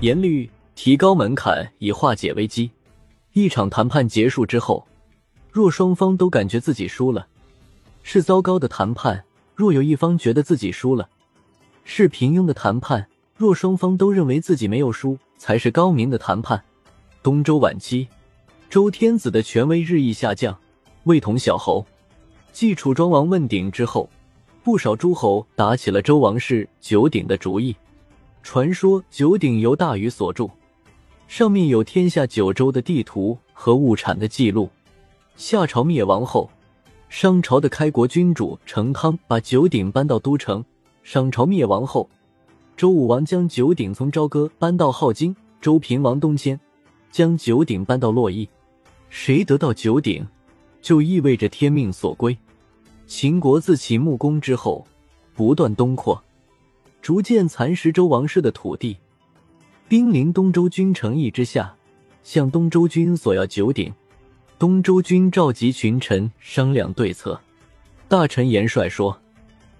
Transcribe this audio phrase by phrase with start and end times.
[0.00, 2.70] 严律提高门槛以化解危机。
[3.32, 4.86] 一场谈判结束之后，
[5.50, 7.26] 若双方都感觉自己输了，
[8.02, 9.16] 是糟糕的谈判；
[9.54, 11.08] 若有一方觉得自己输了，
[11.84, 13.04] 是平庸的谈判；
[13.36, 16.62] 若双方都认为自己没有输，才是高明的谈判。
[17.22, 18.08] 东周晚期，
[18.68, 20.58] 周天子的权威日益下降，
[21.04, 21.86] 位统小侯。
[22.52, 24.08] 继楚庄王问鼎之后，
[24.62, 27.74] 不少诸侯打起了周王室九鼎的主意。
[28.44, 30.50] 传说九鼎由大禹所铸，
[31.26, 34.68] 上面有天下九州的地图和物产的记录。
[35.34, 36.50] 夏朝灭亡后，
[37.08, 40.62] 商朝的开国君主成汤把九鼎搬到都城。
[41.02, 42.06] 商朝灭亡后，
[42.76, 45.34] 周武王将九鼎从朝歌搬到镐京。
[45.62, 46.60] 周平王东迁，
[47.10, 48.46] 将九鼎搬到洛邑。
[49.08, 50.24] 谁得到九鼎，
[50.82, 52.36] 就意味着天命所归。
[53.06, 54.86] 秦国自秦穆公之后，
[55.34, 56.22] 不断东扩，
[57.04, 58.96] 逐渐蚕食周王室的土地。
[59.88, 61.76] 兵临东周君城邑之下，
[62.22, 63.92] 向东周君索要九鼎。
[64.58, 67.38] 东周君召集群臣商量对策。
[68.08, 69.20] 大臣严帅说：“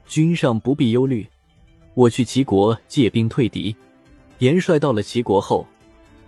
[0.07, 1.27] 君上不必忧虑，
[1.95, 3.75] 我去齐国借兵退敌。”
[4.41, 5.67] 严帅到了齐国后，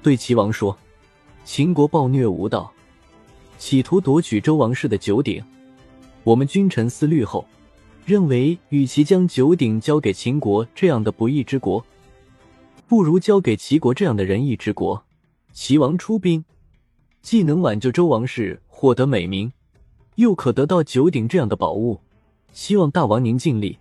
[0.03, 0.75] 对齐王说
[1.44, 2.72] ：“秦国暴虐无道，
[3.58, 5.44] 企图夺取周王室的九鼎。”
[6.25, 7.47] 我们君臣思虑后，
[8.06, 11.84] 认为与其将九鼎交给秦国这样的不义之国，
[12.86, 15.04] 不如交给齐国这样的仁义之国。
[15.52, 16.44] 齐王出兵，
[17.20, 19.52] 既能挽救周王室，获得美名，
[20.14, 22.00] 又可得到九鼎这样的宝物。
[22.52, 23.76] 希望大王您尽力。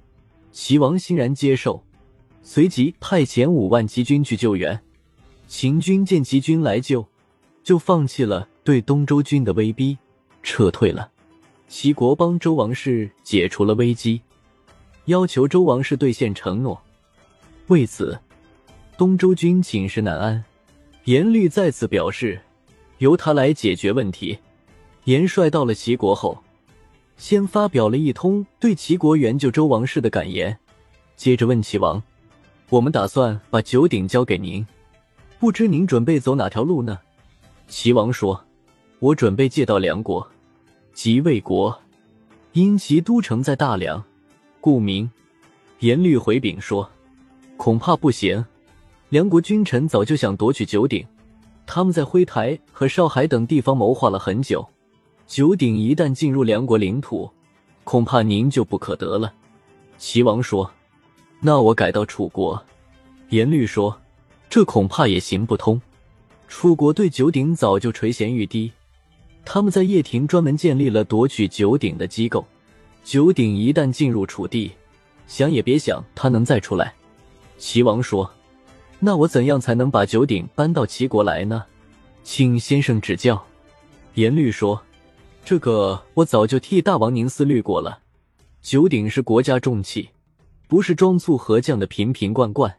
[0.52, 1.84] 齐王欣然接受，
[2.42, 4.82] 随即派遣五万齐军去救援。
[5.48, 7.06] 秦军见齐军来救，
[7.62, 9.96] 就放弃了对东周军的威逼，
[10.42, 11.12] 撤退了。
[11.68, 14.22] 齐国帮周王室解除了危机，
[15.06, 16.80] 要求周王室兑现承诺。
[17.68, 18.20] 为此，
[18.98, 20.44] 东周军寝食难安。
[21.06, 22.40] 严律再次表示，
[23.00, 24.38] 由他来解决问题。
[25.06, 26.44] 严帅到了齐国后，
[27.18, 30.58] 先发表了一通对齐国援救周王室的感言，
[31.16, 32.02] 接着问齐王
[32.70, 34.66] ：“我们打算把九鼎交给您，
[35.40, 37.00] 不知您准备走哪条路呢？”
[37.68, 38.46] 齐王说
[39.00, 40.28] ：“我准备借到梁国。”
[40.96, 41.78] 即魏国，
[42.54, 44.02] 因其都城在大梁，
[44.62, 45.12] 故名。
[45.80, 46.90] 严律回禀说
[47.58, 48.44] ：“恐怕不行。
[49.10, 51.06] 梁国君臣早就想夺取九鼎，
[51.68, 54.66] 他们在灰台和少海等地方谋划了很久。
[55.28, 57.30] 九鼎一旦进入梁国领土，
[57.84, 59.34] 恐怕您就不可得了。”
[60.00, 60.72] 齐王说
[61.42, 62.64] ：“那我改到楚国。”
[63.32, 64.00] 严律说
[64.50, 65.80] ：“这恐怕也行不通。
[66.48, 68.72] 楚国对九鼎早就垂涎欲滴。”
[69.46, 72.46] 他们在掖庭专门建立了夺取九鼎的机构，
[73.04, 74.72] 九鼎一旦进入楚地，
[75.28, 76.94] 想也别想他能再出来。
[77.58, 78.30] 齐王说
[79.00, 81.64] ：“那我怎样才能把九鼎搬到齐国来呢？
[82.24, 83.42] 请先生指教。”
[84.16, 84.82] 严律说
[85.46, 88.00] ：“这个我早就替大王您思虑过了。
[88.62, 90.10] 九鼎是国家重器，
[90.68, 92.76] 不是装醋和酱的瓶瓶罐罐，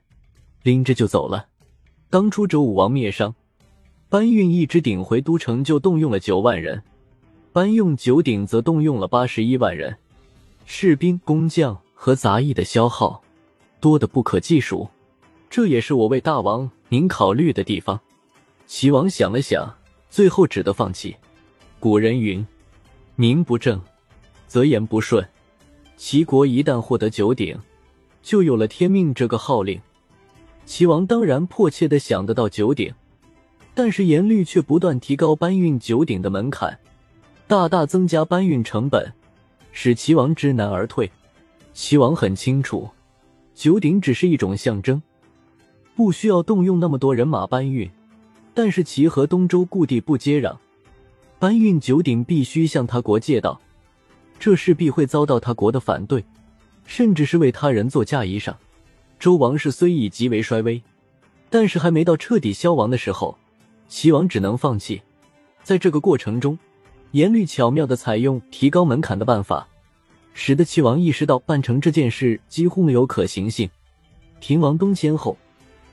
[0.64, 1.46] 拎着就走了。
[2.10, 3.34] 当初周武王灭商。”
[4.08, 6.80] 搬运一只鼎回都城就动用了九万人，
[7.52, 9.96] 搬运九鼎则动用了八十一万人，
[10.64, 13.20] 士兵、工匠和杂役的消耗
[13.80, 14.88] 多得不可计数。
[15.50, 17.98] 这也是我为大王您考虑的地方。
[18.66, 19.76] 齐王想了想，
[20.08, 21.16] 最后只得放弃。
[21.80, 22.46] 古人云
[23.16, 23.80] ：“名不正，
[24.46, 25.26] 则言不顺。”
[25.96, 27.58] 齐国一旦获得九鼎，
[28.22, 29.80] 就有了天命这个号令。
[30.64, 32.92] 齐王当然迫切的想得到九鼎。
[33.76, 36.78] 但是严律却不断提高搬运九鼎的门槛，
[37.46, 39.12] 大大增加搬运成本，
[39.70, 41.12] 使齐王知难而退。
[41.74, 42.88] 齐王很清楚，
[43.54, 45.02] 九鼎只是一种象征，
[45.94, 47.88] 不需要动用那么多人马搬运。
[48.54, 50.56] 但是齐和东周故地不接壤，
[51.38, 53.60] 搬运九鼎必须向他国借道，
[54.38, 56.24] 这势必会遭到他国的反对，
[56.86, 58.54] 甚至是为他人做嫁衣裳。
[59.20, 60.82] 周王室虽已极为衰微，
[61.50, 63.36] 但是还没到彻底消亡的时候。
[63.88, 65.00] 齐王只能放弃。
[65.62, 66.58] 在这个过程中，
[67.12, 69.66] 严律巧妙的采用提高门槛的办法，
[70.34, 73.68] 使得齐王意识到办成这件事几乎没有可行性。
[74.38, 75.36] 平王东迁后，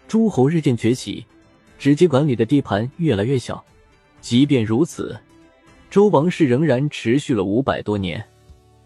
[0.07, 1.25] 诸侯日渐崛起，
[1.79, 3.63] 直接管理的地盘越来越小。
[4.21, 5.17] 即便如此，
[5.89, 8.23] 周王室仍然持续了五百多年。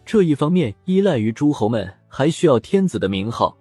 [0.05, 3.57] 这一方面依赖于诸侯们还需要天子的名号，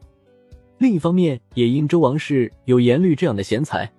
[0.79, 3.91] 另一方面也因周王室有严律这样的贤才。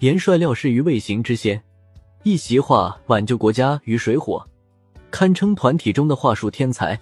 [0.00, 1.62] 严帅料事于未行之先，
[2.22, 4.42] 一席话挽救国家于水火，
[5.10, 6.98] 堪称团体中的话术天才。